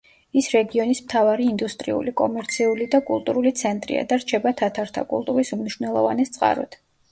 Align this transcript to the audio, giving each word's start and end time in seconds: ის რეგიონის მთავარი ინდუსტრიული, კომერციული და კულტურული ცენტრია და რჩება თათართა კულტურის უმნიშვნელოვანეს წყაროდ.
ის 0.39 0.45
რეგიონის 0.53 1.01
მთავარი 1.03 1.45
ინდუსტრიული, 1.49 2.13
კომერციული 2.21 2.89
და 2.97 3.03
კულტურული 3.11 3.53
ცენტრია 3.61 4.03
და 4.15 4.21
რჩება 4.25 4.57
თათართა 4.65 5.07
კულტურის 5.15 5.57
უმნიშვნელოვანეს 5.59 6.37
წყაროდ. 6.39 6.83